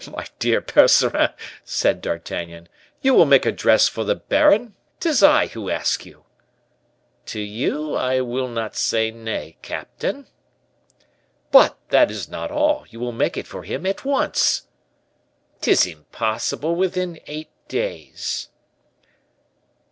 "My 0.09 0.25
dear 0.39 0.61
Percerin," 0.61 1.29
said 1.63 2.01
D'Artagnan, 2.01 2.67
"you 3.03 3.13
will 3.13 3.27
make 3.27 3.45
a 3.45 3.51
dress 3.51 3.87
for 3.87 4.03
the 4.03 4.15
baron. 4.15 4.73
'Tis 4.99 5.21
I 5.21 5.45
who 5.45 5.69
ask 5.69 6.07
you." 6.07 6.23
"To 7.27 7.39
you 7.39 7.93
I 7.93 8.19
will 8.21 8.47
not 8.47 8.75
say 8.75 9.11
nay, 9.11 9.57
captain." 9.61 10.25
"But 11.51 11.77
that 11.89 12.09
is 12.09 12.27
not 12.27 12.49
all; 12.49 12.85
you 12.89 12.99
will 12.99 13.11
make 13.11 13.37
it 13.37 13.45
for 13.45 13.61
him 13.61 13.85
at 13.85 14.03
once." 14.03 14.63
"'Tis 15.61 15.85
impossible 15.85 16.73
within 16.73 17.19
eight 17.27 17.51
days." 17.67 18.49